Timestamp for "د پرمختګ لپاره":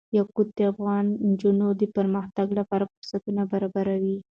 1.81-2.83